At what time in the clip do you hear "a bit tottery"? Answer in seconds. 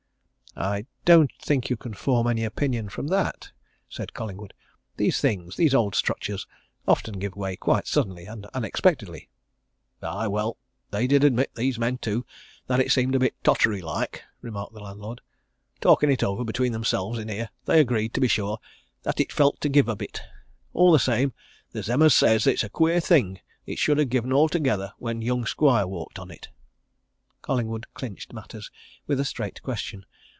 13.15-13.81